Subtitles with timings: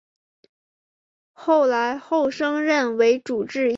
[1.31, 3.69] 后来侯升任为主治医师。